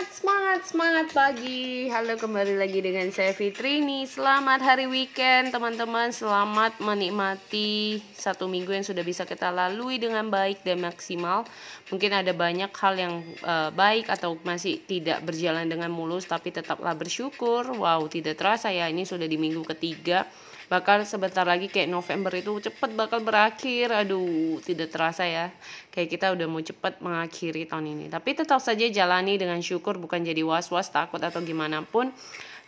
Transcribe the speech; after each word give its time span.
Semangat, 0.00 0.16
semangat, 0.16 0.60
semangat 0.64 1.06
pagi. 1.12 1.92
Halo 1.92 2.16
kembali 2.16 2.56
lagi 2.56 2.80
dengan 2.80 3.12
saya 3.12 3.36
Fitrini. 3.36 4.08
Selamat 4.08 4.64
hari 4.64 4.88
weekend 4.88 5.52
teman-teman. 5.52 6.08
Selamat 6.08 6.72
menikmati 6.80 8.00
satu 8.16 8.48
minggu 8.48 8.72
yang 8.72 8.80
sudah 8.80 9.04
bisa 9.04 9.28
kita 9.28 9.52
lalui 9.52 10.00
dengan 10.00 10.32
baik 10.32 10.64
dan 10.64 10.80
maksimal. 10.80 11.44
Mungkin 11.92 12.16
ada 12.16 12.32
banyak 12.32 12.72
hal 12.72 12.94
yang 12.96 13.20
uh, 13.44 13.68
baik 13.76 14.08
atau 14.08 14.40
masih 14.40 14.80
tidak 14.88 15.20
berjalan 15.20 15.68
dengan 15.68 15.92
mulus, 15.92 16.24
tapi 16.24 16.48
tetaplah 16.48 16.96
bersyukur. 16.96 17.68
Wow, 17.68 18.08
tidak 18.08 18.40
terasa 18.40 18.72
ya 18.72 18.88
ini 18.88 19.04
sudah 19.04 19.28
di 19.28 19.36
minggu 19.36 19.68
ketiga 19.76 20.24
bakal 20.70 21.02
sebentar 21.02 21.42
lagi 21.42 21.66
kayak 21.66 21.90
November 21.90 22.30
itu 22.30 22.62
cepet 22.62 22.94
bakal 22.94 23.26
berakhir 23.26 23.90
aduh 23.90 24.62
tidak 24.62 24.94
terasa 24.94 25.26
ya 25.26 25.50
kayak 25.90 26.08
kita 26.14 26.30
udah 26.30 26.46
mau 26.46 26.62
cepet 26.62 27.02
mengakhiri 27.02 27.66
tahun 27.66 27.98
ini 27.98 28.06
tapi 28.06 28.38
tetap 28.38 28.62
saja 28.62 28.86
jalani 28.86 29.34
dengan 29.34 29.58
syukur 29.58 29.98
bukan 29.98 30.22
jadi 30.22 30.46
was-was 30.46 30.94
takut 30.94 31.18
atau 31.18 31.42
gimana 31.42 31.82
pun 31.82 32.14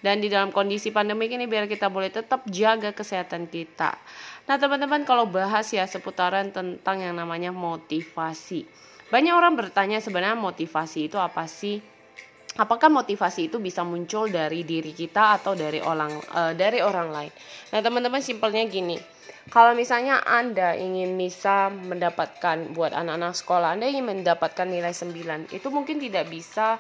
dan 0.03 0.19
di 0.19 0.27
dalam 0.27 0.51
kondisi 0.51 0.91
pandemi 0.91 1.31
ini 1.31 1.47
biar 1.47 1.71
kita 1.71 1.87
boleh 1.87 2.11
tetap 2.11 2.43
jaga 2.51 2.91
kesehatan 2.91 3.47
kita. 3.47 3.95
Nah 4.51 4.59
teman-teman 4.59 5.07
kalau 5.07 5.31
bahas 5.31 5.71
ya 5.71 5.87
seputaran 5.87 6.51
tentang 6.51 6.99
yang 6.99 7.15
namanya 7.15 7.55
motivasi. 7.55 8.67
Banyak 9.15 9.31
orang 9.31 9.55
bertanya 9.55 10.03
sebenarnya 10.03 10.35
motivasi 10.35 11.07
itu 11.07 11.23
apa 11.23 11.47
sih? 11.47 11.79
Apakah 12.61 12.93
motivasi 12.93 13.49
itu 13.49 13.57
bisa 13.57 13.81
muncul 13.87 14.29
dari 14.29 14.67
diri 14.67 14.93
kita 14.93 15.41
atau 15.41 15.57
dari 15.57 15.81
orang 15.81 16.13
uh, 16.37 16.53
dari 16.53 16.85
orang 16.85 17.09
lain. 17.09 17.33
Nah, 17.73 17.81
teman-teman 17.81 18.21
simpelnya 18.21 18.65
gini. 18.69 19.01
Kalau 19.51 19.75
misalnya 19.75 20.23
Anda 20.23 20.79
ingin 20.79 21.19
bisa 21.19 21.67
mendapatkan 21.67 22.71
buat 22.79 22.95
anak-anak 22.95 23.35
sekolah, 23.35 23.75
Anda 23.75 23.91
ingin 23.91 24.23
mendapatkan 24.23 24.71
nilai 24.71 24.95
9, 24.95 25.51
itu 25.51 25.67
mungkin 25.67 25.99
tidak 25.99 26.31
bisa 26.31 26.79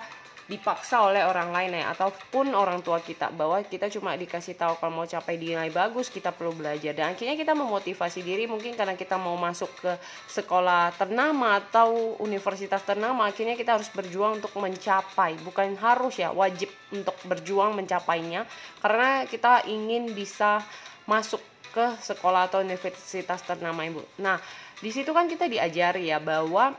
dipaksa 0.50 1.06
oleh 1.06 1.22
orang 1.22 1.54
lain 1.54 1.78
ya 1.78 1.94
ataupun 1.94 2.50
orang 2.50 2.82
tua 2.82 2.98
kita 2.98 3.30
bahwa 3.30 3.62
kita 3.62 3.86
cuma 3.86 4.18
dikasih 4.18 4.58
tahu 4.58 4.74
kalau 4.82 5.02
mau 5.02 5.06
capai 5.06 5.38
nilai 5.38 5.70
bagus 5.70 6.10
kita 6.10 6.34
perlu 6.34 6.50
belajar. 6.52 6.92
Dan 6.92 7.14
akhirnya 7.14 7.38
kita 7.38 7.54
memotivasi 7.54 8.26
diri 8.26 8.50
mungkin 8.50 8.74
karena 8.74 8.98
kita 8.98 9.14
mau 9.16 9.38
masuk 9.38 9.70
ke 9.78 9.92
sekolah 10.30 10.94
ternama 10.98 11.62
atau 11.62 12.18
universitas 12.18 12.82
ternama 12.82 13.30
akhirnya 13.30 13.54
kita 13.54 13.78
harus 13.78 13.88
berjuang 13.94 14.42
untuk 14.42 14.52
mencapai. 14.58 15.38
Bukan 15.46 15.78
harus 15.78 16.18
ya 16.18 16.34
wajib 16.34 16.68
untuk 16.90 17.14
berjuang 17.22 17.78
mencapainya 17.78 18.44
karena 18.82 19.24
kita 19.30 19.64
ingin 19.70 20.10
bisa 20.10 20.60
masuk 21.06 21.40
ke 21.72 21.86
sekolah 22.04 22.52
atau 22.52 22.60
universitas 22.60 23.40
ternama 23.46 23.86
ibu. 23.86 24.04
Nah 24.20 24.36
di 24.82 24.90
situ 24.90 25.14
kan 25.14 25.30
kita 25.30 25.48
diajari 25.48 26.10
ya 26.10 26.18
bahwa 26.18 26.76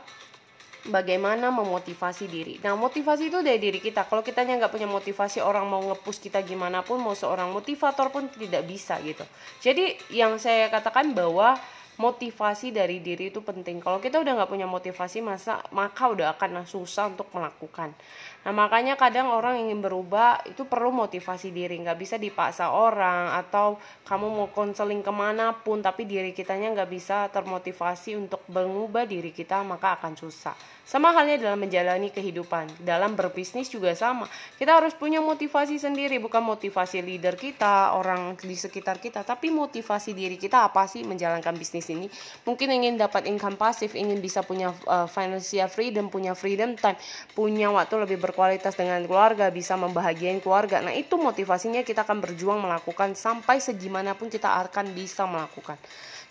bagaimana 0.88 1.48
memotivasi 1.48 2.28
diri. 2.28 2.54
Nah, 2.60 2.76
motivasi 2.76 3.32
itu 3.32 3.40
dari 3.40 3.56
diri 3.56 3.80
kita. 3.80 4.04
Kalau 4.04 4.20
kita 4.20 4.44
nggak 4.44 4.68
punya 4.68 4.88
motivasi, 4.88 5.40
orang 5.40 5.64
mau 5.64 5.80
ngepus 5.80 6.20
kita 6.20 6.44
gimana 6.44 6.84
pun, 6.84 7.00
mau 7.00 7.16
seorang 7.16 7.48
motivator 7.48 8.12
pun 8.12 8.28
tidak 8.28 8.68
bisa 8.68 9.00
gitu. 9.00 9.24
Jadi, 9.64 9.96
yang 10.12 10.36
saya 10.36 10.68
katakan 10.68 11.16
bahwa 11.16 11.56
motivasi 11.96 12.74
dari 12.74 12.98
diri 12.98 13.30
itu 13.30 13.40
penting. 13.40 13.78
Kalau 13.78 14.02
kita 14.02 14.18
udah 14.18 14.42
nggak 14.42 14.50
punya 14.50 14.66
motivasi, 14.66 15.22
masa 15.22 15.62
maka 15.70 16.10
udah 16.10 16.34
akan 16.34 16.66
susah 16.66 17.10
untuk 17.14 17.30
melakukan. 17.30 17.94
Nah 18.44 18.52
makanya 18.52 18.98
kadang 19.00 19.32
orang 19.32 19.56
ingin 19.56 19.80
berubah 19.80 20.44
itu 20.44 20.68
perlu 20.68 20.92
motivasi 20.92 21.48
diri, 21.48 21.80
nggak 21.80 21.96
bisa 21.96 22.16
dipaksa 22.20 22.74
orang 22.74 23.32
atau 23.40 23.80
kamu 24.04 24.26
mau 24.28 24.48
konseling 24.52 25.00
ke 25.00 25.12
mana 25.14 25.56
pun 25.56 25.80
tapi 25.80 26.04
diri 26.04 26.36
kitanya 26.36 26.74
nggak 26.76 26.90
bisa 26.92 27.32
termotivasi 27.32 28.20
untuk 28.20 28.44
mengubah 28.52 29.08
diri 29.08 29.32
kita 29.32 29.64
maka 29.64 29.96
akan 29.96 30.12
susah. 30.18 30.52
Sama 30.84 31.16
halnya 31.16 31.40
dalam 31.40 31.64
menjalani 31.64 32.12
kehidupan, 32.12 32.84
dalam 32.84 33.16
berbisnis 33.16 33.72
juga 33.72 33.96
sama. 33.96 34.28
Kita 34.60 34.76
harus 34.76 34.92
punya 34.92 35.24
motivasi 35.24 35.80
sendiri, 35.80 36.20
bukan 36.20 36.44
motivasi 36.44 37.00
leader 37.00 37.40
kita, 37.40 37.96
orang 37.96 38.36
di 38.36 38.52
sekitar 38.52 39.00
kita, 39.00 39.24
tapi 39.24 39.48
motivasi 39.48 40.12
diri 40.12 40.36
kita 40.36 40.68
apa 40.68 40.84
sih 40.84 41.00
menjalankan 41.00 41.56
bisnis 41.56 41.83
ini? 41.90 42.06
Mungkin 42.44 42.68
ingin 42.70 42.94
dapat 42.96 43.26
income 43.28 43.56
pasif, 43.58 43.96
ingin 43.96 44.20
bisa 44.20 44.44
punya 44.44 44.72
uh, 44.88 45.08
financial 45.08 45.68
freedom, 45.68 46.12
punya 46.12 46.32
freedom 46.32 46.76
time, 46.78 46.96
punya 47.32 47.68
waktu 47.72 47.94
lebih 48.00 48.18
berkualitas 48.20 48.76
dengan 48.76 49.02
keluarga, 49.04 49.48
bisa 49.48 49.74
membahagiain 49.74 50.38
keluarga. 50.38 50.80
Nah, 50.84 50.92
itu 50.92 51.16
motivasinya 51.16 51.84
kita 51.84 52.04
akan 52.04 52.22
berjuang 52.24 52.60
melakukan 52.60 53.12
sampai 53.16 53.60
segimanapun 53.60 54.28
kita 54.28 54.48
akan 54.68 54.92
bisa 54.92 55.24
melakukan. 55.24 55.76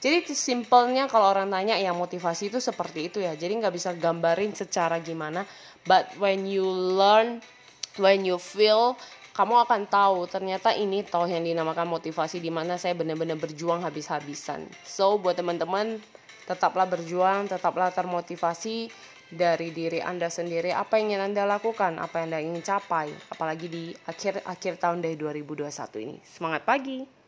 Jadi 0.04 0.36
simpelnya 0.36 1.08
kalau 1.08 1.32
orang 1.32 1.48
tanya 1.48 1.80
ya 1.80 1.96
motivasi 1.96 2.52
itu 2.52 2.60
seperti 2.60 3.08
itu 3.08 3.24
ya. 3.24 3.40
Jadi 3.40 3.56
nggak 3.56 3.72
bisa 3.72 3.96
gambarin 3.96 4.52
secara 4.52 5.00
gimana. 5.00 5.48
But 5.88 6.12
when 6.20 6.44
you 6.44 6.68
learn, 6.68 7.40
when 7.96 8.28
you 8.28 8.36
feel, 8.36 9.00
kamu 9.34 9.66
akan 9.66 9.90
tahu 9.90 10.30
ternyata 10.30 10.78
ini 10.78 11.02
toh 11.02 11.26
yang 11.26 11.42
dinamakan 11.42 11.90
motivasi 11.90 12.38
di 12.38 12.54
mana 12.54 12.78
saya 12.78 12.94
benar-benar 12.94 13.42
berjuang 13.42 13.82
habis-habisan. 13.82 14.70
So 14.86 15.18
buat 15.18 15.34
teman-teman 15.34 15.98
tetaplah 16.46 16.86
berjuang, 16.86 17.50
tetaplah 17.50 17.90
termotivasi 17.90 18.94
dari 19.34 19.74
diri 19.74 19.98
Anda 20.06 20.30
sendiri 20.30 20.70
apa 20.70 21.02
yang 21.02 21.18
ingin 21.18 21.34
Anda 21.34 21.50
lakukan, 21.50 21.98
apa 21.98 22.22
yang 22.22 22.30
Anda 22.30 22.40
ingin 22.46 22.62
capai, 22.62 23.10
apalagi 23.34 23.66
di 23.66 23.84
akhir 24.06 24.46
akhir 24.46 24.78
tahun 24.78 25.02
dari 25.02 25.18
2021 25.18 26.06
ini. 26.06 26.18
Semangat 26.22 26.62
pagi. 26.62 27.23